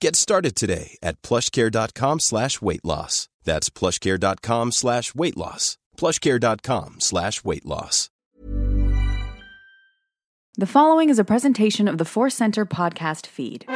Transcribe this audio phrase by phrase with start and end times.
[0.00, 3.28] Get started today at plushcare.com slash weight loss.
[3.44, 5.76] That's plushcare.com slash weight loss.
[5.96, 8.08] plushcare.com slash weight loss.
[10.56, 13.66] The following is a presentation of the Force Center podcast feed.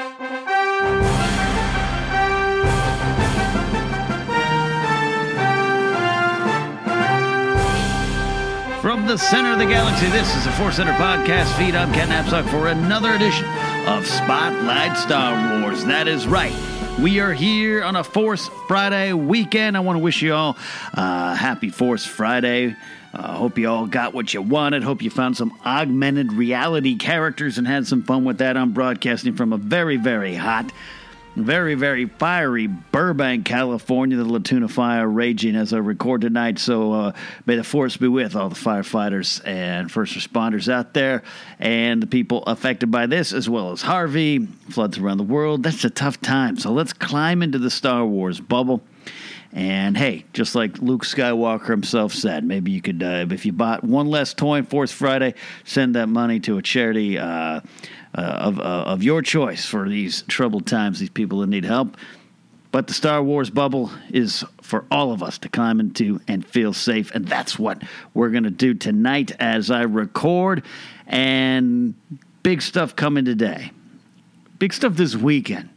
[9.07, 11.75] The center of the galaxy, this is the Force Center podcast feed.
[11.75, 13.45] I'm Ken Napzok for another edition
[13.87, 15.85] of Spotlight Star Wars.
[15.85, 16.55] That is right.
[16.99, 19.77] We are here on a Force Friday weekend.
[19.77, 20.57] I want to wish you all
[20.95, 22.75] uh, happy Force Friday.
[23.13, 24.83] Uh, hope you all got what you wanted.
[24.83, 28.57] Hope you found some augmented reality characters and had some fun with that.
[28.57, 30.73] I'm broadcasting from a very, very hot,
[31.37, 34.17] very, very fiery Burbank, California.
[34.17, 36.59] The La Tuna fire raging as I record tonight.
[36.59, 37.13] So uh,
[37.47, 41.23] may the force be with all the firefighters and first responders out there
[41.59, 45.63] and the people affected by this, as well as Harvey, floods around the world.
[45.63, 46.57] That's a tough time.
[46.57, 48.83] So let's climb into the Star Wars bubble.
[49.55, 53.85] And hey, just like Luke Skywalker himself said, maybe you could, uh, if you bought
[53.85, 57.61] one less toy on Force Friday, send that money to a charity uh, uh,
[58.19, 61.97] of, uh, of your choice for these troubled times, these people that need help.
[62.73, 66.73] But the Star Wars bubble is for all of us to climb into and feel
[66.73, 67.13] safe.
[67.13, 67.81] And that's what
[68.13, 70.65] we're going to do tonight as I record.
[71.07, 71.95] And
[72.43, 73.71] big stuff coming today.
[74.59, 75.71] Big stuff this weekend.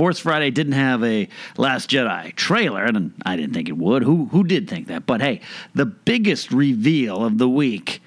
[0.00, 4.02] Force Friday didn't have a Last Jedi trailer, and I didn't think it would.
[4.02, 5.04] Who who did think that?
[5.04, 5.42] But hey,
[5.74, 8.00] the biggest reveal of the week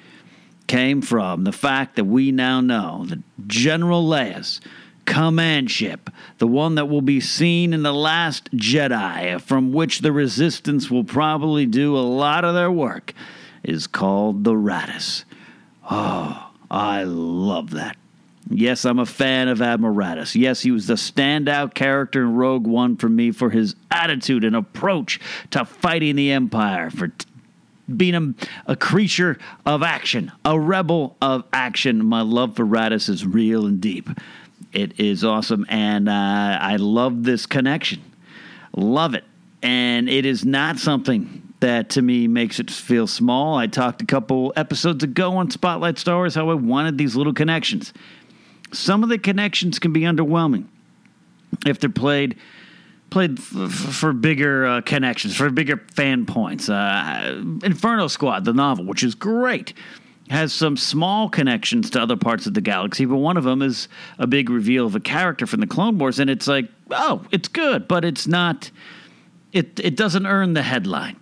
[0.65, 4.59] came from the fact that we now know that General Leia's
[5.05, 6.09] command ship,
[6.39, 11.03] the one that will be seen in the Last Jedi, from which the Resistance will
[11.03, 13.13] probably do a lot of their work,
[13.63, 15.25] is called the Raddus.
[15.91, 17.97] Oh, I love that.
[18.49, 20.35] Yes, I'm a fan of Admiral Raddus.
[20.35, 24.55] Yes, he was the standout character in Rogue One for me for his attitude and
[24.55, 25.19] approach
[25.51, 27.25] to fighting the Empire, for t-
[27.95, 32.05] being a, a creature of action, a rebel of action.
[32.05, 34.09] My love for Raddus is real and deep.
[34.73, 38.01] It is awesome, and uh, I love this connection.
[38.75, 39.23] Love it.
[39.61, 43.55] And it is not something that to me makes it feel small.
[43.55, 47.33] I talked a couple episodes ago on Spotlight Star Wars how I wanted these little
[47.33, 47.93] connections.
[48.73, 50.65] Some of the connections can be underwhelming
[51.65, 52.37] if they're played
[53.09, 56.67] played f- for bigger uh, connections, for bigger fan points.
[56.67, 59.73] Uh, Inferno Squad, the novel, which is great,
[60.29, 63.87] has some small connections to other parts of the galaxy, but one of them is
[64.17, 67.47] a big reveal of a character from the Clone Wars, and it's like, oh, it's
[67.47, 68.71] good, but it's not.
[69.51, 71.19] It it doesn't earn the headline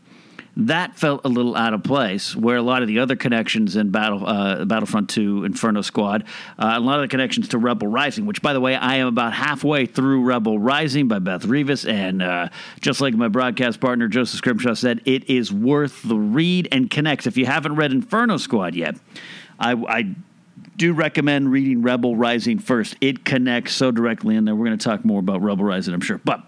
[0.69, 2.35] that felt a little out of place.
[2.35, 6.23] Where a lot of the other connections in Battle uh, Battlefront 2, Inferno Squad,
[6.57, 9.07] uh, a lot of the connections to Rebel Rising, which by the way I am
[9.07, 12.49] about halfway through Rebel Rising by Beth Revis, and uh,
[12.79, 17.27] just like my broadcast partner Joseph Scrimshaw said, it is worth the read and connects.
[17.27, 18.95] If you haven't read Inferno Squad yet,
[19.59, 20.15] I, I
[20.77, 22.95] do recommend reading Rebel Rising first.
[23.01, 24.55] It connects so directly in there.
[24.55, 26.43] We're going to talk more about Rebel Rising, I'm sure, but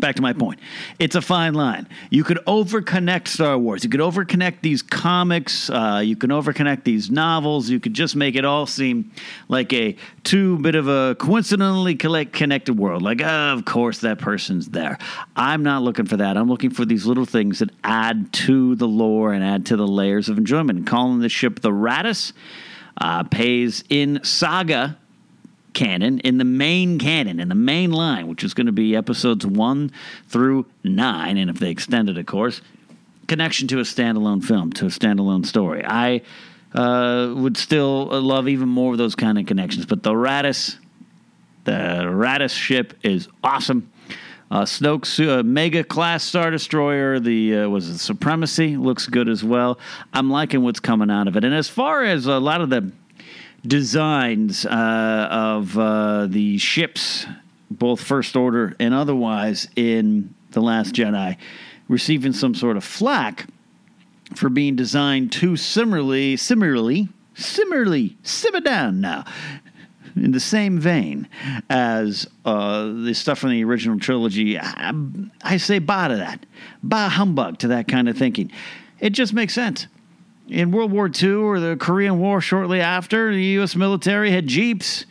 [0.00, 0.60] back to my point.
[0.98, 1.88] It's a fine line.
[2.10, 3.84] You could overconnect Star Wars.
[3.84, 5.70] You could overconnect these comics.
[5.70, 7.70] Uh, you can overconnect these novels.
[7.70, 9.12] You could just make it all seem
[9.48, 13.02] like a too bit of a coincidentally connected world.
[13.02, 14.98] Like, oh, of course, that person's there.
[15.36, 16.36] I'm not looking for that.
[16.36, 19.86] I'm looking for these little things that add to the lore and add to the
[19.86, 20.86] layers of enjoyment.
[20.86, 22.32] Calling the ship the Raddus
[23.00, 24.96] uh, pays in Saga
[25.74, 29.46] canon, in the main canon, in the main line, which is going to be episodes
[29.46, 29.90] one
[30.28, 32.60] through nine, and if they extend it, of course,
[33.26, 35.84] connection to a standalone film, to a standalone story.
[35.84, 36.22] I
[36.74, 40.76] uh, would still love even more of those kind of connections, but the Raddus,
[41.64, 43.90] the Raddus ship is awesome.
[44.50, 49.44] Uh, Snoke's uh, mega class star destroyer, the uh, was it Supremacy, looks good as
[49.44, 49.78] well.
[50.12, 51.44] I'm liking what's coming out of it.
[51.44, 52.90] And as far as a lot of the
[53.66, 57.26] designs uh, of uh, the ships,
[57.70, 61.36] both First Order and otherwise, in The Last Jedi,
[61.88, 63.46] receiving some sort of flack
[64.34, 69.24] for being designed too similarly, similarly, similarly, simmer down now,
[70.16, 71.28] in the same vein
[71.68, 74.58] as uh, the stuff from the original trilogy.
[74.58, 74.92] I,
[75.42, 76.46] I say bye to that.
[76.82, 78.50] Bye humbug to that kind of thinking.
[79.00, 79.86] It just makes sense
[80.48, 83.76] in World War II or the Korean War shortly after, the U.S.
[83.76, 85.06] military had Jeeps.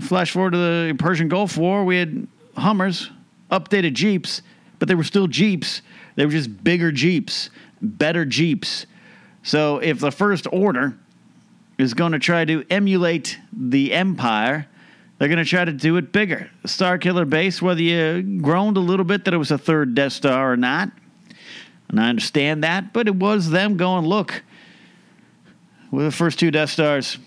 [0.00, 2.26] Flash forward to the Persian Gulf War, we had
[2.56, 3.10] Hummers,
[3.50, 4.42] updated Jeeps,
[4.78, 5.82] but they were still Jeeps.
[6.16, 7.50] They were just bigger Jeeps,
[7.80, 8.86] better Jeeps.
[9.42, 10.96] So if the First Order
[11.78, 14.66] is going to try to emulate the Empire,
[15.18, 16.50] they're going to try to do it bigger.
[16.64, 20.52] Starkiller Base, whether you groaned a little bit that it was a third Death Star
[20.52, 20.90] or not,
[21.90, 24.42] and I understand that, but it was them going, look,
[25.90, 27.18] with the first two Death Stars,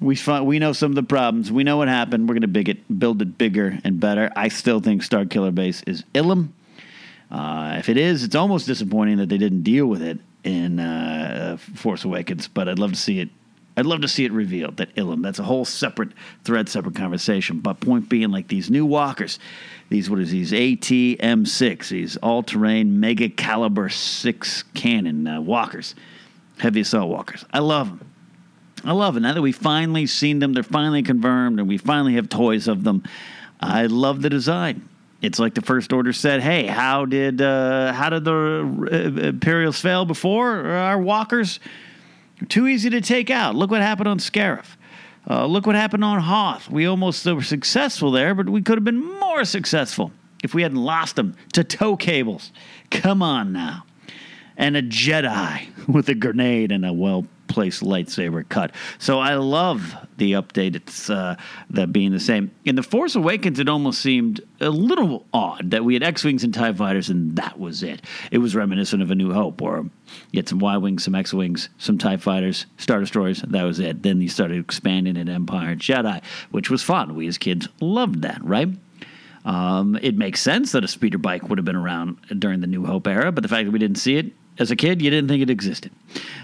[0.00, 1.50] we we know some of the problems.
[1.50, 2.28] We know what happened.
[2.28, 4.30] We're going to big it, build it bigger and better.
[4.36, 6.50] I still think Starkiller Base is Ilum.
[7.30, 11.56] Uh, if it is, it's almost disappointing that they didn't deal with it in uh,
[11.56, 12.46] Force Awakens.
[12.46, 13.28] But I'd love to see it.
[13.76, 15.22] I'd love to see it revealed that Ilum.
[15.22, 16.10] That's a whole separate
[16.44, 17.58] thread, separate conversation.
[17.58, 19.40] But point being, like these new walkers,
[19.88, 25.96] these what is these AT-M6, these all-terrain mega caliber six cannon uh, walkers,
[26.58, 27.44] heavy assault walkers.
[27.52, 28.10] I love them.
[28.84, 29.20] I love it.
[29.20, 32.84] Now that we've finally seen them, they're finally confirmed, and we finally have toys of
[32.84, 33.02] them.
[33.58, 34.88] I love the design.
[35.22, 39.80] It's like the First Order said, "Hey, how did uh, how did the uh, Imperials
[39.80, 40.66] fail before?
[40.66, 41.60] Our walkers
[42.48, 43.54] too easy to take out.
[43.54, 44.76] Look what happened on Scarif.
[45.28, 46.68] Uh, look what happened on Hoth.
[46.68, 50.12] We almost were successful there, but we could have been more successful
[50.42, 52.52] if we hadn't lost them to tow cables.
[52.90, 53.84] Come on now.
[54.56, 58.72] And a Jedi with a grenade and a well placed lightsaber cut.
[58.98, 60.76] So I love the update.
[60.76, 61.36] It's uh,
[61.70, 62.50] that being the same.
[62.64, 66.44] In The Force Awakens, it almost seemed a little odd that we had X Wings
[66.44, 68.02] and TIE fighters, and that was it.
[68.30, 69.88] It was reminiscent of A New Hope, or
[70.30, 73.80] you had some Y Wings, some X Wings, some TIE fighters, Star Destroyers, that was
[73.80, 74.02] it.
[74.02, 77.14] Then you started expanding in Empire and Jedi, which was fun.
[77.14, 78.68] We as kids loved that, right?
[79.44, 82.86] Um, it makes sense that a speeder bike would have been around during the New
[82.86, 85.28] Hope era, but the fact that we didn't see it as a kid, you didn't
[85.28, 85.92] think it existed.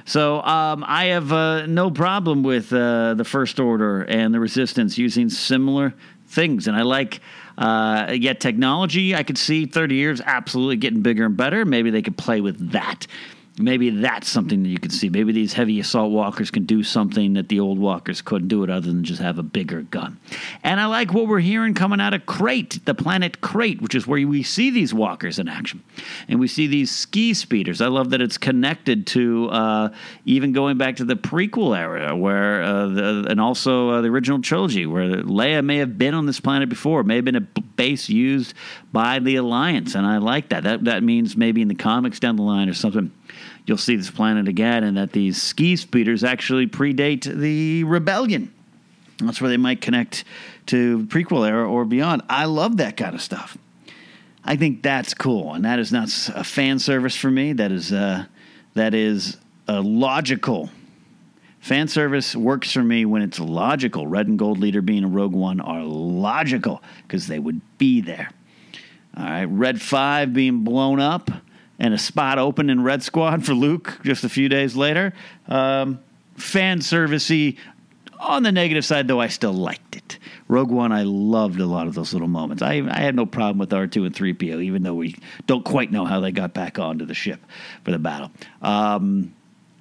[0.05, 4.99] So um, I have uh, no problem with uh, the First Order and the Resistance
[4.99, 5.95] using similar
[6.27, 7.21] things, and I like.
[7.59, 11.67] Uh, yet technology, I could see 30 years absolutely getting bigger and better.
[11.67, 13.07] Maybe they could play with that
[13.61, 15.09] maybe that's something that you can see.
[15.09, 18.71] Maybe these heavy assault walkers can do something that the old walkers couldn't do it
[18.71, 20.19] other than just have a bigger gun.
[20.63, 24.07] And I like what we're hearing coming out of Crait, the planet Crait, which is
[24.07, 25.83] where we see these walkers in action.
[26.29, 27.81] And we see these ski speeders.
[27.81, 29.89] I love that it's connected to uh,
[30.25, 34.41] even going back to the prequel era, where uh, the, and also uh, the original
[34.41, 38.09] trilogy, where Leia may have been on this planet before, may have been a base
[38.09, 38.55] used
[38.93, 39.95] by the Alliance.
[39.95, 40.65] And I like that.
[40.65, 43.13] That, that means maybe in the comics down the line or something
[43.71, 48.53] you'll see this planet again, and that these ski speeders actually predate the rebellion.
[49.19, 50.25] That's where they might connect
[50.67, 52.23] to prequel era or beyond.
[52.29, 53.57] I love that kind of stuff.
[54.45, 57.53] I think that's cool, and that is not a fan service for me.
[57.53, 58.25] That is uh,
[58.75, 59.37] that is
[59.69, 60.69] a logical
[61.61, 64.07] fan service works for me when it's logical.
[64.07, 68.31] Red and Gold Leader being a Rogue One are logical because they would be there.
[69.17, 71.31] All right, Red Five being blown up
[71.81, 75.13] and a spot open in Red Squad for Luke just a few days later.
[75.49, 75.99] Um,
[76.37, 77.57] fan servicey.
[78.21, 80.19] On the negative side, though, I still liked it.
[80.47, 82.63] Rogue One, I loved a lot of those little moments.
[82.63, 86.05] I, I had no problem with R2 and 3PO, even though we don't quite know
[86.05, 87.41] how they got back onto the ship
[87.83, 88.31] for the battle.
[88.61, 89.35] Um,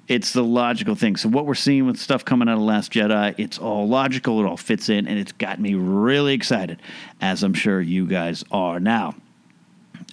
[0.07, 1.17] it's the logical thing.
[1.17, 4.39] So what we're seeing with stuff coming out of Last Jedi, it's all logical.
[4.39, 6.81] It all fits in, and it's got me really excited,
[7.19, 9.15] as I'm sure you guys are now.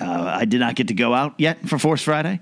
[0.01, 2.41] Uh, I did not get to go out yet for Force Friday.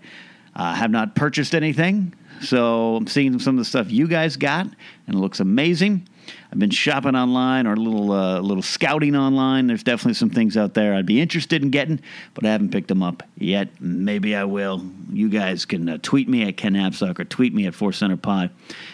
[0.55, 4.67] I have not purchased anything, so I'm seeing some of the stuff you guys got,
[4.67, 6.09] and it looks amazing.
[6.53, 9.67] I've been shopping online or a little uh, little scouting online.
[9.67, 12.01] There's definitely some things out there I'd be interested in getting,
[12.35, 13.69] but I haven't picked them up yet.
[13.81, 14.85] Maybe I will.
[15.11, 18.17] You guys can uh, tweet me at Ken Napzok or tweet me at Force Center
[18.17, 18.51] Pod.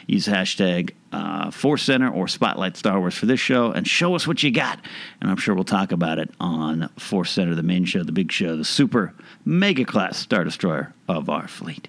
[0.06, 4.26] Use hashtag uh, Force Center or Spotlight Star Wars for this show and show us
[4.26, 4.78] what you got.
[5.20, 8.32] And I'm sure we'll talk about it on Force Center, the main show, the big
[8.32, 11.88] show, the super mega class Star Destroyer of our fleet.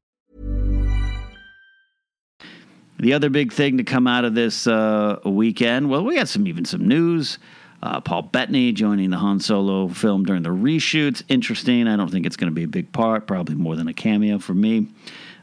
[3.01, 6.47] The other big thing to come out of this uh, weekend, well, we had some
[6.47, 7.39] even some news.
[7.81, 11.23] Uh, Paul Bettany joining the Han Solo film during the reshoots.
[11.27, 11.87] Interesting.
[11.87, 14.37] I don't think it's going to be a big part, probably more than a cameo
[14.37, 14.85] for me.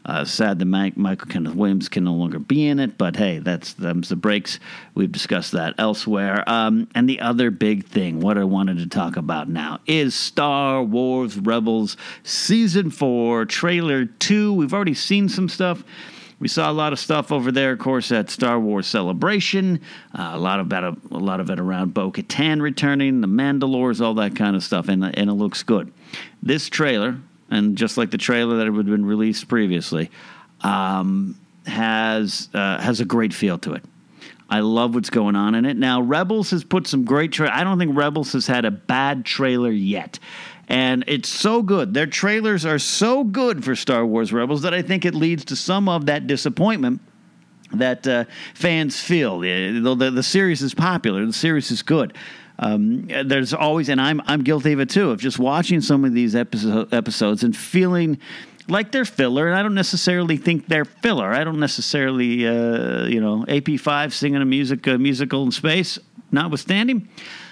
[0.06, 3.40] Uh, sad that Mike, Michael Kenneth Williams can no longer be in it, but hey,
[3.40, 4.60] that's them's the breaks.
[4.94, 6.48] We've discussed that elsewhere.
[6.48, 10.80] Um, and the other big thing, what I wanted to talk about now, is Star
[10.84, 14.52] Wars Rebels Season 4, Trailer 2.
[14.52, 15.82] We've already seen some stuff.
[16.40, 19.80] We saw a lot of stuff over there, of course, at Star Wars Celebration.
[20.16, 24.00] Uh, a lot of a, a lot of it around Bo Katan returning, the Mandalores,
[24.00, 25.92] all that kind of stuff, and and it looks good.
[26.42, 27.18] This trailer,
[27.50, 30.10] and just like the trailer that had been released previously,
[30.60, 33.82] um, has uh, has a great feel to it.
[34.50, 35.76] I love what's going on in it.
[35.76, 37.32] Now, Rebels has put some great.
[37.32, 40.18] Tra- I don't think Rebels has had a bad trailer yet.
[40.68, 41.94] And it's so good.
[41.94, 45.56] Their trailers are so good for Star Wars Rebels that I think it leads to
[45.56, 47.00] some of that disappointment
[47.72, 49.40] that uh, fans feel.
[49.40, 52.14] The, the, the, series is popular, the series is good.
[52.58, 56.12] Um, there's always, and I'm I'm guilty of it too, of just watching some of
[56.12, 58.18] these episode, episodes and feeling
[58.68, 61.32] like they're filler, and I don't necessarily think they're filler.
[61.32, 65.98] I don't necessarily, uh, you know, AP5 singing a music uh, musical in space,
[66.32, 67.08] notwithstanding.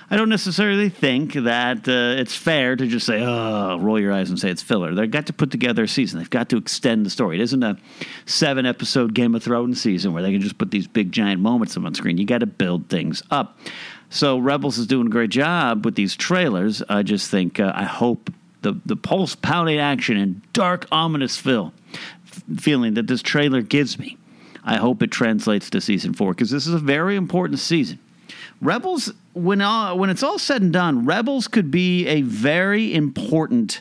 [0.09, 4.31] I don't necessarily think that uh, it's fair to just say, oh, roll your eyes
[4.31, 4.95] and say it's filler.
[4.95, 6.21] They've got to put together a season.
[6.21, 7.41] They've got to extend the story.
[7.41, 7.77] It isn't a
[8.25, 11.77] seven episode Game of Thrones season where they can just put these big giant moments
[11.77, 12.19] on screen.
[12.19, 13.59] You got to build things up.
[14.09, 16.83] So Rebels is doing a great job with these trailers.
[16.89, 18.33] I just think, uh, I hope
[18.63, 21.73] the, the pulse pounding action and dark, ominous feel,
[22.27, 24.19] f- feeling that this trailer gives me,
[24.63, 27.99] I hope it translates to season four because this is a very important season.
[28.61, 33.81] Rebels, when all, when it's all said and done, Rebels could be a very important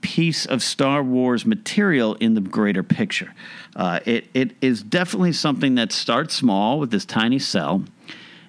[0.00, 3.34] piece of Star Wars material in the greater picture.
[3.74, 7.82] Uh, it it is definitely something that starts small with this tiny cell,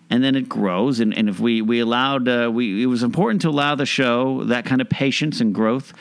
[0.10, 1.00] and then it grows.
[1.00, 4.44] And, and if we we allowed, uh, we it was important to allow the show
[4.46, 5.94] that kind of patience and growth.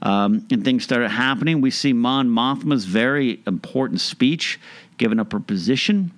[0.00, 1.60] Um, and things started happening.
[1.60, 4.58] We see Mon Mothma's very important speech,
[4.98, 6.10] giving up her position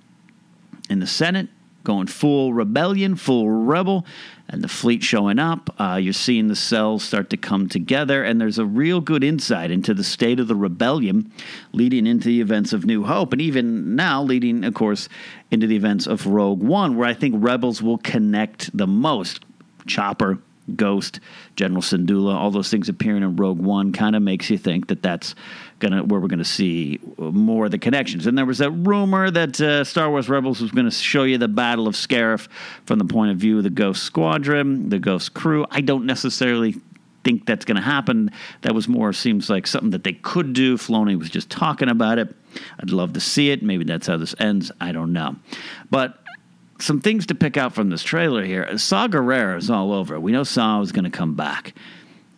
[0.89, 1.49] in the Senate
[1.85, 4.05] going full rebellion, full rebel,
[4.49, 5.73] and the fleet showing up.
[5.79, 9.71] Uh, you're seeing the cells start to come together, and there's a real good insight
[9.71, 11.31] into the state of the rebellion
[11.71, 15.07] leading into the events of New Hope, and even now leading, of course,
[15.49, 19.45] into the events of Rogue One, where I think Rebels will connect the most.
[19.87, 20.39] Chopper,
[20.75, 21.19] Ghost,
[21.55, 25.03] General Syndulla, all those things appearing in Rogue One kind of makes you think that
[25.03, 25.35] that's
[25.79, 28.25] gonna where we're gonna see more of the connections.
[28.25, 31.47] And there was that rumor that uh, Star Wars Rebels was to show you the
[31.47, 32.47] Battle of Scarif
[32.85, 35.65] from the point of view of the Ghost Squadron, the Ghost crew.
[35.69, 36.75] I don't necessarily
[37.25, 38.31] think that's going to happen.
[38.61, 40.77] That was more seems like something that they could do.
[40.77, 42.33] Filoni was just talking about it.
[42.79, 43.63] I'd love to see it.
[43.63, 44.71] Maybe that's how this ends.
[44.79, 45.35] I don't know,
[45.89, 46.19] but
[46.79, 48.77] some things to pick out from this trailer here.
[48.77, 50.19] Saw Gerrera is all over.
[50.19, 51.73] We know Saw is going to come back.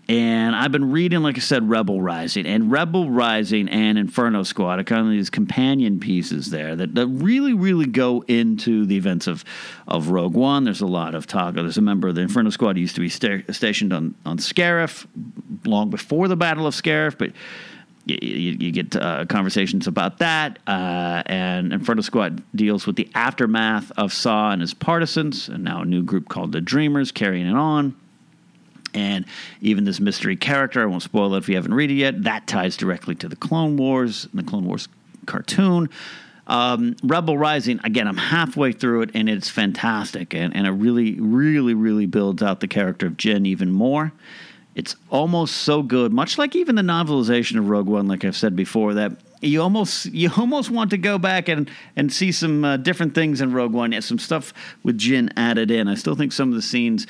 [0.09, 2.45] And I've been reading, like I said, Rebel Rising.
[2.45, 7.07] And Rebel Rising and Inferno Squad are kind of these companion pieces there that, that
[7.07, 9.43] really, really go into the events of,
[9.85, 10.63] of Rogue One.
[10.63, 11.55] There's a lot of talk.
[11.55, 14.37] There's a member of the Inferno Squad who used to be sta- stationed on, on
[14.37, 15.05] Scarif
[15.65, 17.33] long before the Battle of Scarif, but
[18.07, 20.59] you, you, get uh, conversations about that.
[20.67, 25.81] Uh, and Inferno Squad deals with the aftermath of Saw and his partisans, and now
[25.81, 27.95] a new group called the Dreamers carrying it on.
[28.93, 29.25] And
[29.61, 32.47] even this mystery character, I won't spoil it if you haven't read it yet, that
[32.47, 34.87] ties directly to the Clone Wars, and the Clone Wars
[35.25, 35.89] cartoon.
[36.47, 40.33] Um, Rebel Rising, again, I'm halfway through it and it's fantastic.
[40.33, 44.13] And, and it really, really, really builds out the character of Jyn even more.
[44.77, 48.55] It's almost so good, much like even the novelization of Rogue One, like I've said
[48.55, 49.11] before, that
[49.41, 53.41] you almost you almost want to go back and and see some uh, different things
[53.41, 53.91] in Rogue One.
[53.91, 55.87] Yeah, some stuff with Jyn added in.
[55.87, 57.07] I still think some of the scenes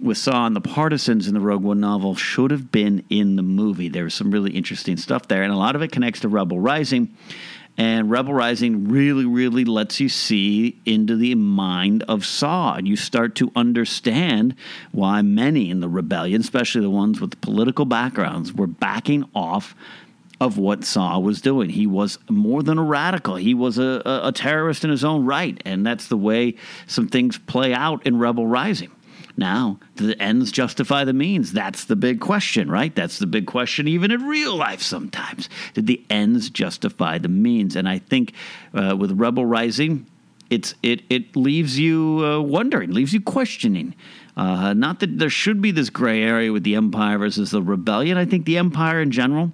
[0.00, 3.42] with Saw and the partisans in the Rogue One novel should have been in the
[3.42, 3.88] movie.
[3.88, 6.58] There was some really interesting stuff there, and a lot of it connects to Rebel
[6.58, 7.16] Rising.
[7.76, 12.74] And Rebel Rising really, really lets you see into the mind of Saw.
[12.74, 14.54] And you start to understand
[14.92, 19.74] why many in the rebellion, especially the ones with political backgrounds, were backing off
[20.40, 21.70] of what Saw was doing.
[21.70, 23.36] He was more than a radical.
[23.36, 25.60] He was a, a, a terrorist in his own right.
[25.64, 26.54] And that's the way
[26.86, 28.90] some things play out in Rebel Rising.
[29.36, 31.52] Now, do the ends justify the means?
[31.52, 32.94] That's the big question, right?
[32.94, 35.48] That's the big question, even in real life sometimes.
[35.74, 37.74] Did the ends justify the means?
[37.74, 38.32] And I think
[38.72, 40.06] uh, with Rebel Rising,
[40.50, 43.94] it's it it leaves you uh, wondering, leaves you questioning.
[44.36, 48.18] Uh, not that there should be this gray area with the Empire versus the Rebellion.
[48.18, 49.52] I think the Empire in general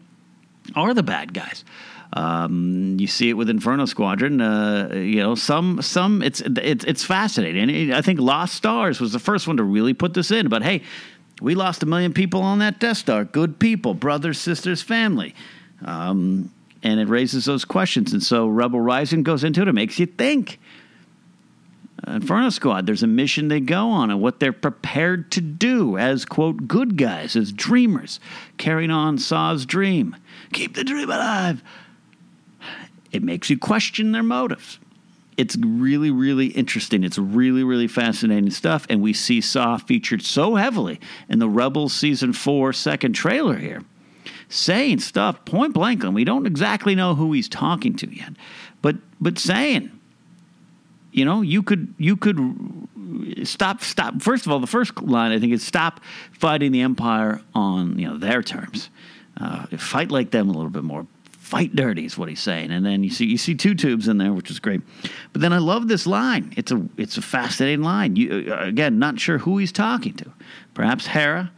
[0.75, 1.65] are the bad guys.
[2.13, 4.41] Um, you see it with Inferno Squadron.
[4.41, 7.93] Uh, you know, some some it's it's it's fascinating.
[7.93, 10.49] I think Lost Stars was the first one to really put this in.
[10.49, 10.83] But hey,
[11.41, 13.25] we lost a million people on that Death Star.
[13.25, 15.35] Good people, brothers, sisters, family.
[15.85, 16.51] Um,
[16.83, 18.13] and it raises those questions.
[18.13, 19.69] And so Rebel Rising goes into it.
[19.69, 20.59] It makes you think.
[22.07, 26.25] Inferno Squad, there's a mission they go on and what they're prepared to do as,
[26.25, 28.21] quote, good guys, as dreamers,
[28.57, 30.17] carrying on Saw's dream.
[30.55, 31.63] Keep the dream alive.
[33.13, 34.79] It makes you question their motives.
[35.37, 37.03] It's really, really interesting.
[37.03, 38.87] It's really, really fascinating stuff.
[38.91, 43.83] And we see Saw featured so heavily in the Rebels Season 4 second trailer here,
[44.49, 48.35] saying stuff point blank, and we don't exactly know who he's talking to yet,
[48.83, 49.91] but, but saying,
[51.13, 52.39] you know, you could you could
[53.45, 54.21] stop stop.
[54.23, 56.01] First of all, the first line I think is stop
[56.33, 58.91] fighting the empire on you know their terms.
[59.41, 61.07] Uh, fight like them a little bit more.
[61.51, 64.19] Fight dirty is what he's saying, and then you see you see two tubes in
[64.19, 64.81] there, which is great.
[65.33, 66.53] But then I love this line.
[66.57, 68.15] It's a it's a fascinating line.
[68.15, 70.33] You, uh, again, not sure who he's talking to.
[70.75, 71.51] Perhaps Hera,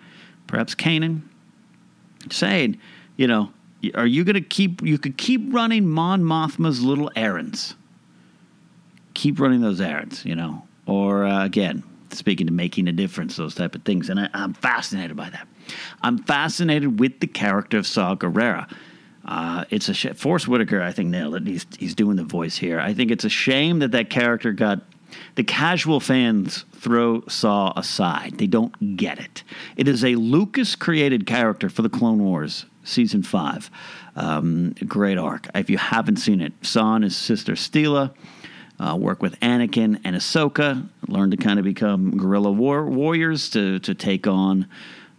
[0.46, 1.22] perhaps Kanan.
[2.30, 2.78] Saying,
[3.16, 3.52] you know,
[3.94, 4.80] are you going to keep?
[4.82, 7.74] You could keep running Mon Mothma's little errands
[9.14, 10.62] keep running those errands, you know.
[10.86, 14.08] Or uh, again, speaking to making a difference, those type of things.
[14.08, 15.46] And I, am fascinated by that.
[16.02, 18.72] I'm fascinated with the character of Saw Gerrera.
[19.24, 20.06] Uh, it's a sh-
[20.48, 21.46] Whitaker, I think, nailed it.
[21.46, 22.80] He's he's doing the voice here.
[22.80, 24.80] I think it's a shame that that character got
[25.34, 28.38] the casual fans throw Saw aside.
[28.38, 29.44] They don't get it.
[29.76, 33.70] It is a Lucas created character for the Clone Wars season five.
[34.16, 35.48] Um, great arc.
[35.54, 38.12] If you haven't seen it, Saw and his sister Steela
[38.80, 43.78] uh, work with Anakin and Ahsoka, learn to kind of become guerrilla war- warriors to,
[43.80, 44.66] to take on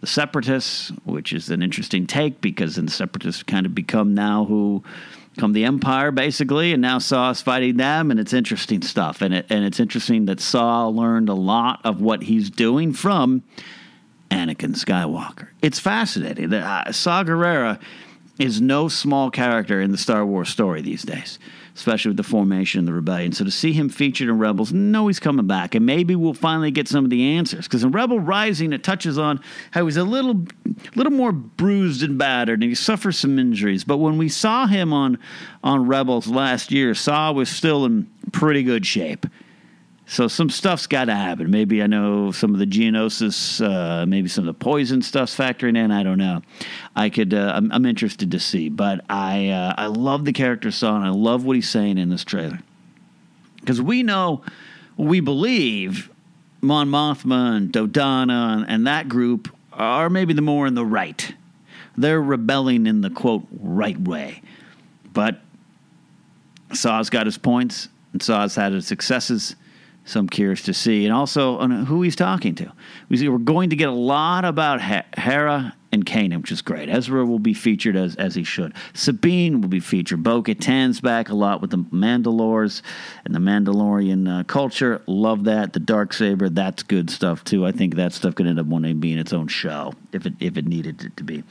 [0.04, 4.44] the Separatists, which is an interesting take because then the Separatists kind of become now
[4.44, 4.84] who
[5.38, 9.22] come the Empire basically, and now Saw is fighting them, and it's interesting stuff.
[9.22, 13.44] And it, and it's interesting that Saw learned a lot of what he's doing from
[14.30, 15.48] Anakin Skywalker.
[15.62, 16.52] It's fascinating.
[16.52, 17.80] Uh, Saw Gerrera
[18.38, 21.38] is no small character in the Star Wars story these days
[21.74, 23.32] especially with the formation and the rebellion.
[23.32, 26.70] So to see him featured in Rebels, no, he's coming back, and maybe we'll finally
[26.70, 27.66] get some of the answers.
[27.66, 29.40] Because in Rebel Rising, it touches on
[29.72, 30.44] how he's a little,
[30.94, 33.84] little more bruised and battered, and he suffers some injuries.
[33.84, 35.18] But when we saw him on
[35.62, 39.26] on Rebels last year, Saw was still in pretty good shape.
[40.14, 41.50] So some stuff's got to happen.
[41.50, 45.76] Maybe I know some of the Geonosis, uh, maybe some of the poison stuff's factoring
[45.76, 45.90] in.
[45.90, 46.40] I don't know.
[46.94, 47.34] I could.
[47.34, 48.68] Uh, I'm, I'm, interested to see.
[48.68, 52.10] But I uh, I love the character Saw, and I love what he's saying in
[52.10, 52.60] this trailer
[53.58, 54.42] because we know,
[54.96, 56.08] we believe,
[56.60, 61.34] Mon Mothma and Dodonna and, and that group are maybe the more in the right.
[61.96, 64.42] They're rebelling in the quote right way,
[65.12, 65.40] but
[66.72, 69.56] Saw's got his points, and Saw's had his successes
[70.04, 72.72] so I'm curious to see, and also on who he's talking to.
[73.08, 76.88] We we're going to get a lot about Hera and Kanan, which is great.
[76.90, 78.74] Ezra will be featured as as he should.
[78.92, 80.22] Sabine will be featured.
[80.22, 82.82] Bo Katan's back a lot with the Mandalores
[83.24, 85.00] and the Mandalorian uh, culture.
[85.06, 85.72] Love that.
[85.72, 87.64] The dark saber, that's good stuff too.
[87.64, 90.34] I think that stuff could end up one day being its own show if it
[90.40, 91.44] if it needed it to be.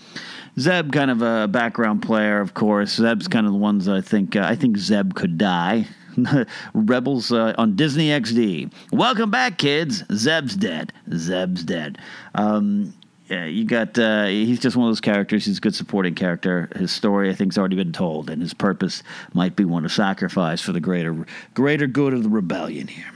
[0.59, 2.95] Zeb, kind of a background player, of course.
[2.97, 5.87] Zeb's kind of the ones I think uh, I think Zeb could die.
[6.73, 8.71] Rebels uh, on Disney XD.
[8.91, 10.03] Welcome back, kids.
[10.13, 10.93] Zeb's dead.
[11.13, 11.97] Zeb's dead.
[12.35, 12.93] Um,
[13.29, 13.97] yeah, you got.
[13.97, 15.45] Uh, he's just one of those characters.
[15.45, 16.69] He's a good supporting character.
[16.75, 19.01] His story, I think, has already been told, and his purpose
[19.33, 23.11] might be one of sacrifice for the greater, greater good of the rebellion here.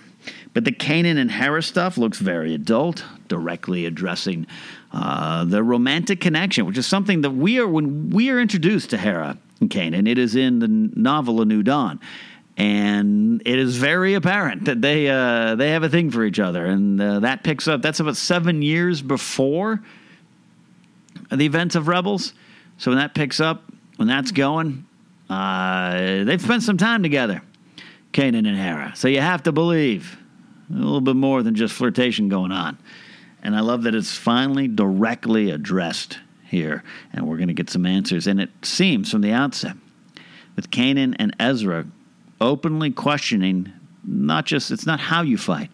[0.54, 4.48] But the Kanan and Hera stuff looks very adult, directly addressing
[4.92, 8.98] uh, the romantic connection, which is something that we are when we are introduced to
[8.98, 10.08] Hera and Kanan.
[10.08, 12.00] It is in the novel A New Dawn,
[12.58, 16.66] and it is very apparent that they uh, they have a thing for each other,
[16.66, 17.84] and uh, that picks up.
[17.84, 19.84] That's about seven years before
[21.32, 22.34] the events of Rebels.
[22.80, 23.64] So when that picks up,
[23.98, 24.86] when that's going,
[25.30, 27.42] uh, they've spent some time together,
[28.12, 28.94] Kanan and Hera.
[28.96, 30.18] So you have to believe
[30.72, 32.78] a little bit more than just flirtation going on.
[33.44, 37.86] And I love that it's finally directly addressed here, and we're going to get some
[37.86, 38.26] answers.
[38.26, 39.76] And it seems from the outset,
[40.56, 41.86] with Kanan and Ezra
[42.40, 43.72] openly questioning
[44.04, 45.70] not just it's not how you fight.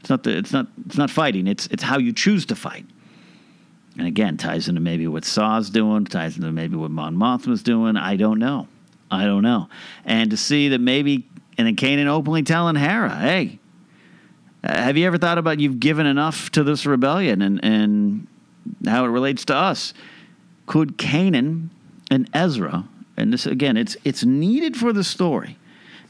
[0.00, 1.46] It's not the, it's not it's not fighting.
[1.46, 2.86] It's it's how you choose to fight.
[3.98, 7.96] And again, ties into maybe what Saw's doing, ties into maybe what Mon Mothma's doing.
[7.96, 8.68] I don't know.
[9.10, 9.68] I don't know.
[10.04, 11.26] And to see that maybe
[11.58, 13.58] And then Kanan openly telling Hera, hey,
[14.64, 18.26] have you ever thought about you've given enough to this rebellion and, and
[18.86, 19.92] how it relates to us?
[20.66, 21.68] Could Kanan
[22.10, 22.84] and Ezra,
[23.16, 25.58] and this again, it's it's needed for the story.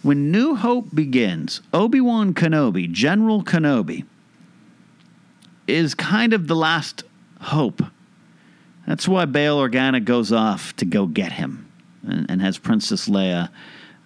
[0.03, 4.05] When New Hope begins, Obi Wan Kenobi, General Kenobi,
[5.69, 7.05] is kind of the last
[7.41, 7.83] hope.
[8.87, 11.71] That's why Bail Organa goes off to go get him
[12.07, 13.51] and, and has Princess Leia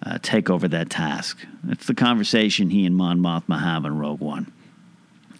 [0.05, 1.39] uh, take over that task.
[1.67, 4.51] It's the conversation he and Mon Mothma have in Rogue One.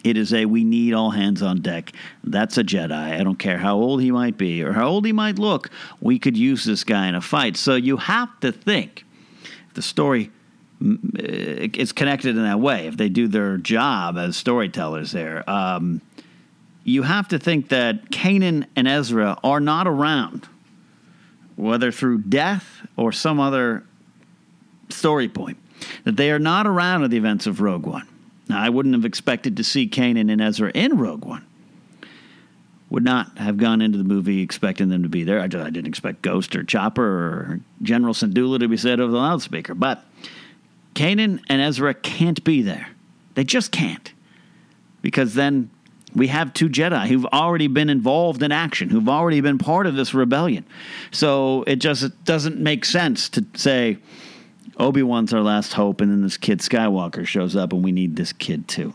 [0.02, 1.92] It is a we need all hands on deck.
[2.24, 2.92] That's a Jedi.
[2.92, 5.70] I don't care how old he might be or how old he might look.
[6.00, 7.56] We could use this guy in a fight.
[7.56, 9.04] So you have to think
[9.74, 10.30] the story
[10.80, 12.86] is connected in that way.
[12.86, 16.00] If they do their job as storytellers there, um,
[16.84, 20.48] you have to think that Kanan and Ezra are not around,
[21.56, 23.84] whether through death or some other
[24.88, 25.58] story point,
[26.04, 28.06] that they are not around at the events of Rogue One.
[28.48, 31.44] Now, I wouldn't have expected to see Kanan and Ezra in Rogue One.
[32.90, 35.40] Would not have gone into the movie expecting them to be there.
[35.40, 39.12] I, just, I didn't expect Ghost or Chopper or General Syndulla to be said over
[39.12, 39.74] the loudspeaker.
[39.74, 40.02] But
[40.94, 42.88] Kanan and Ezra can't be there.
[43.34, 44.12] They just can't.
[45.00, 45.70] Because then
[46.14, 49.94] we have two Jedi who've already been involved in action, who've already been part of
[49.94, 50.64] this rebellion.
[51.10, 53.98] So it just doesn't make sense to say,
[54.78, 58.16] Obi Wan's our last hope, and then this kid Skywalker shows up, and we need
[58.16, 58.94] this kid too.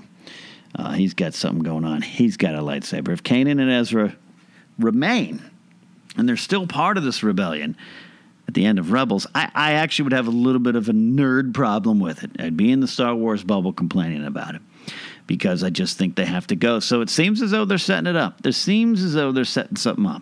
[0.76, 2.02] Uh, he's got something going on.
[2.02, 3.10] He's got a lightsaber.
[3.10, 4.16] If Kanan and Ezra
[4.80, 5.42] remain,
[6.18, 7.76] and they're still part of this rebellion
[8.48, 10.94] at the end of Rebels, I, I actually would have a little bit of a
[10.94, 12.32] nerd problem with it.
[12.40, 14.62] I'd be in the Star Wars bubble complaining about it
[15.28, 16.80] because I just think they have to go.
[16.80, 18.46] So it seems as though they're setting it up.
[18.46, 20.22] It seems as though they're setting something up.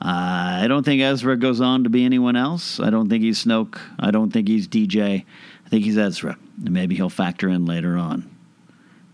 [0.00, 2.80] Uh, I don't think Ezra goes on to be anyone else.
[2.80, 3.80] I don't think he's Snoke.
[3.98, 5.24] I don't think he's DJ.
[5.64, 6.36] I think he's Ezra.
[6.64, 8.30] And maybe he'll factor in later on.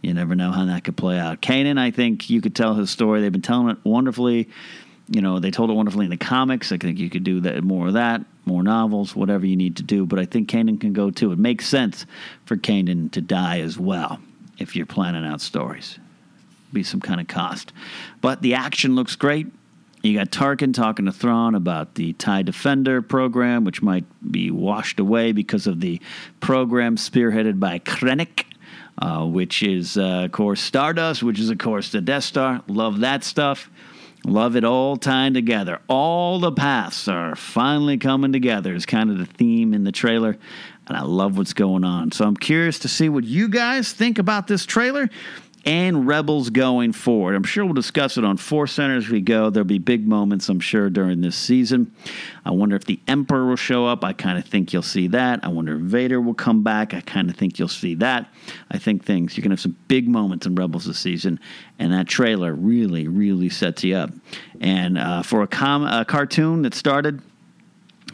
[0.02, 1.40] You never know how that could play out.
[1.40, 3.20] Kanan, I think you could tell his story.
[3.20, 4.48] They've been telling it wonderfully.
[5.12, 6.72] You know, they told it wonderfully in the comics.
[6.72, 9.82] I think you could do that more of that, more novels, whatever you need to
[9.82, 10.06] do.
[10.06, 11.32] But I think Kanan can go too.
[11.32, 12.06] It makes sense
[12.46, 14.20] for Kanan to die as well
[14.58, 15.98] if you're planning out stories.
[16.72, 17.74] Be some kind of cost.
[18.22, 19.48] But the action looks great.
[20.02, 24.98] You got Tarkin talking to Thrawn about the TIE Defender program, which might be washed
[24.98, 26.00] away because of the
[26.40, 28.46] program spearheaded by Krennic,
[28.98, 32.62] uh, which is, uh, of course, Stardust, which is, of course, the Death Star.
[32.66, 33.70] Love that stuff.
[34.24, 35.80] Love it all tying together.
[35.88, 40.38] All the paths are finally coming together, is kind of the theme in the trailer.
[40.86, 42.12] And I love what's going on.
[42.12, 45.08] So I'm curious to see what you guys think about this trailer
[45.64, 47.34] and Rebels going forward.
[47.34, 49.50] I'm sure we'll discuss it on Force Center as we go.
[49.50, 51.94] There'll be big moments, I'm sure, during this season.
[52.44, 54.04] I wonder if the Emperor will show up.
[54.04, 55.40] I kind of think you'll see that.
[55.44, 56.94] I wonder if Vader will come back.
[56.94, 58.28] I kind of think you'll see that.
[58.70, 61.38] I think things, you're going to have some big moments in Rebels this season,
[61.78, 64.10] and that trailer really, really sets you up.
[64.60, 67.22] And uh, for a, com- a cartoon that started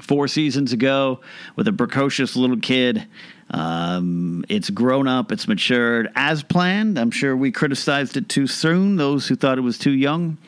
[0.02, 1.20] four seasons ago
[1.56, 3.06] with a precocious little kid,
[3.50, 6.98] um, it's grown up, it's matured as planned.
[6.98, 8.96] I'm sure we criticized it too soon.
[8.96, 10.38] Those who thought it was too young,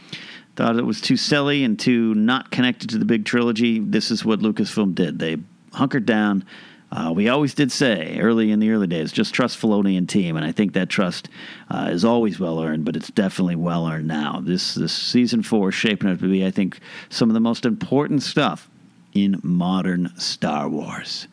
[0.56, 3.78] thought it was too silly and too not connected to the big trilogy.
[3.78, 5.18] This is what Lucasfilm did.
[5.18, 5.38] They
[5.72, 6.44] hunkered down.
[6.92, 10.36] Uh, we always did say early in the early days, just trust Filoni and team,
[10.36, 11.28] and I think that trust
[11.70, 14.40] uh, is always well earned, but it's definitely well earned now.
[14.42, 17.64] This this season four is shaping up to be, I think, some of the most
[17.64, 18.68] important stuff
[19.14, 21.28] in modern Star Wars.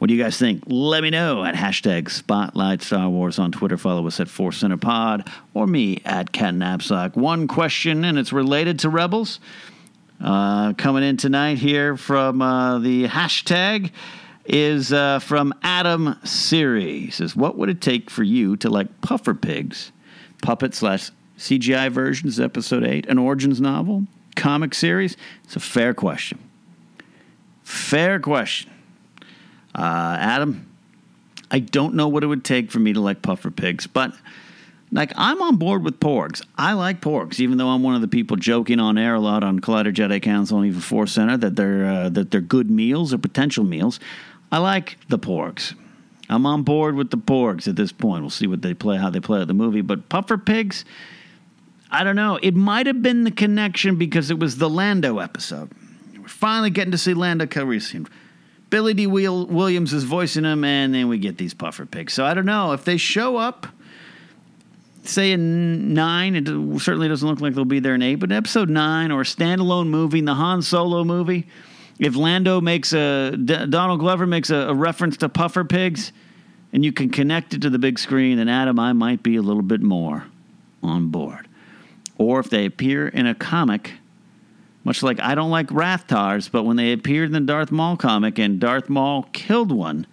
[0.00, 0.62] What do you guys think?
[0.66, 3.76] Let me know at hashtag Spotlight Star Wars on Twitter.
[3.76, 7.16] Follow us at Force Center Pod or me at Ken Napzok.
[7.16, 9.40] One question, and it's related to Rebels.
[10.18, 13.90] Uh, coming in tonight here from uh, the hashtag
[14.46, 17.00] is uh, from Adam Siri.
[17.00, 19.92] He says, What would it take for you to like Puffer Pigs,
[20.40, 25.18] puppet slash CGI versions, episode 8, an Origins novel, comic series?
[25.44, 26.38] It's a fair question.
[27.64, 28.70] Fair question.
[29.74, 30.66] Uh, Adam,
[31.50, 34.12] I don't know what it would take for me to like puffer pigs, but
[34.92, 36.42] like I'm on board with porgs.
[36.56, 39.44] I like porgs, even though I'm one of the people joking on air a lot
[39.44, 43.12] on Collider Jedi Council and even Force Center that they're uh, that they're good meals
[43.12, 44.00] or potential meals.
[44.52, 45.74] I like the porgs.
[46.28, 48.22] I'm on board with the porgs at this point.
[48.22, 49.80] We'll see what they play, how they play at the movie.
[49.80, 50.84] But puffer pigs,
[51.90, 52.38] I don't know.
[52.40, 55.70] It might have been the connection because it was the Lando episode.
[56.16, 58.08] We're finally getting to see Lando Calrissian.
[58.70, 62.12] Billy Dee Williams is voicing them, and then we get these puffer pigs.
[62.12, 63.66] So I don't know if they show up.
[65.02, 66.46] Say in nine, it
[66.80, 69.24] certainly doesn't look like they'll be there in eight, but in episode nine or a
[69.24, 71.48] standalone movie, the Han Solo movie,
[71.98, 76.12] if Lando makes a Donald Glover makes a, a reference to puffer pigs,
[76.72, 79.42] and you can connect it to the big screen, then Adam, I might be a
[79.42, 80.26] little bit more
[80.82, 81.48] on board.
[82.16, 83.94] Or if they appear in a comic,
[84.84, 88.38] much like I don't like Rathtars, but when they appeared in the Darth Maul comic
[88.38, 90.06] and Darth Maul killed one,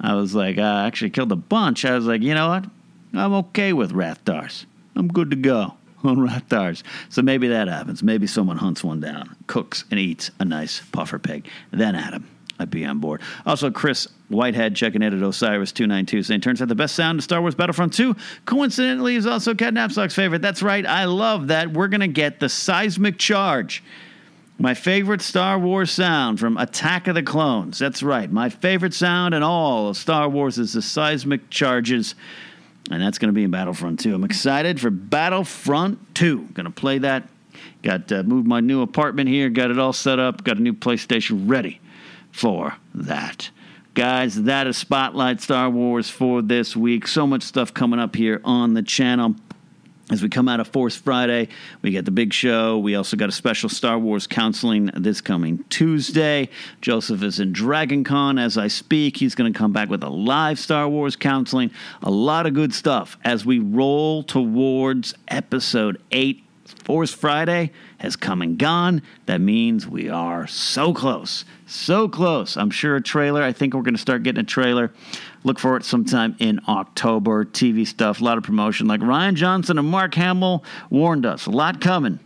[0.00, 1.84] I was like, uh, actually killed a bunch.
[1.84, 2.66] I was like, you know what?
[3.14, 4.64] I'm okay with Rathtars.
[4.96, 6.82] I'm good to go on Rathtars.
[7.08, 8.02] So maybe that happens.
[8.02, 11.46] Maybe someone hunts one down, cooks, and eats a nice puffer pig.
[11.70, 12.28] Then Adam.
[12.60, 13.22] I'd be on board.
[13.46, 17.40] Also, Chris Whitehead checking in at Osiris292 saying, turns out the best sound in Star
[17.40, 20.42] Wars Battlefront 2, coincidentally, is also Ken Napzok's favorite.
[20.42, 20.84] That's right.
[20.84, 21.72] I love that.
[21.72, 23.82] We're to get the seismic charge.
[24.58, 27.78] My favorite Star Wars sound from Attack of the Clones.
[27.78, 28.30] That's right.
[28.30, 32.14] My favorite sound in all of Star Wars is the seismic charges.
[32.90, 34.14] And that's going to be in Battlefront 2.
[34.14, 36.48] I'm excited for Battlefront 2.
[36.52, 37.26] Going to play that.
[37.82, 39.48] Got uh, moved my new apartment here.
[39.48, 40.44] Got it all set up.
[40.44, 41.80] Got a new PlayStation ready
[42.32, 43.50] for that.
[43.94, 47.08] Guys, that is Spotlight Star Wars for this week.
[47.08, 49.34] So much stuff coming up here on the channel.
[50.10, 51.48] As we come out of Force Friday,
[51.82, 52.78] we get the big show.
[52.78, 56.48] We also got a special Star Wars counseling this coming Tuesday.
[56.80, 59.16] Joseph is in Dragon Con as I speak.
[59.16, 61.70] He's going to come back with a live Star Wars counseling.
[62.02, 66.44] A lot of good stuff as we roll towards episode 8
[66.84, 69.02] Force Friday has come and gone.
[69.26, 71.44] That means we are so close.
[71.66, 72.56] So close.
[72.56, 73.42] I'm sure a trailer.
[73.42, 74.92] I think we're going to start getting a trailer.
[75.42, 77.44] Look for it sometime in October.
[77.44, 78.86] TV stuff, a lot of promotion.
[78.86, 81.46] Like Rian Johnson and Mark Hamill warned us.
[81.46, 82.20] A lot coming.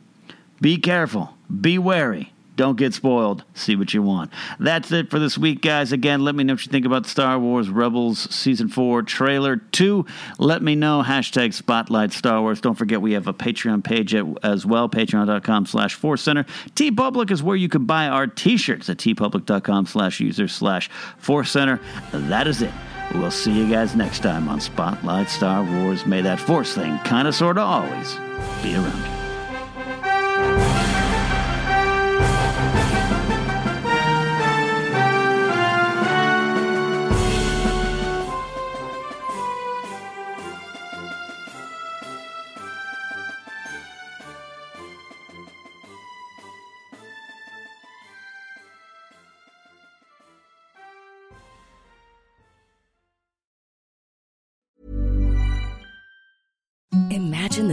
[0.61, 1.35] Be careful.
[1.61, 2.34] Be wary.
[2.57, 3.45] Don't get spoiled.
[3.55, 4.31] See what you want.
[4.61, 5.93] That's it for this week, guys.
[5.93, 10.07] Again, let me know what you think about Star Wars Rebels Season 4 Trailer 2.
[10.39, 11.03] Let me know.
[11.05, 12.61] Hashtag Spotlight Star Wars.
[12.61, 14.89] Don't forget we have a Patreon page as well.
[14.89, 16.45] Patreon.com slash Force Center.
[16.75, 20.89] TeePublic is where you can buy our t-shirts at teepublic.com slash user slash
[21.19, 21.81] Force Center.
[22.13, 22.73] That is it.
[23.15, 26.07] We'll see you guys next time on Spotlight Star Wars.
[26.07, 28.15] May that Force thing kind of, sort of, always
[28.63, 29.24] be around you.